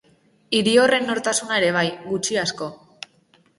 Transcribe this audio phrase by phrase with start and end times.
[0.59, 2.73] Hiri horren nortasuna ere bai, gutxi-asko.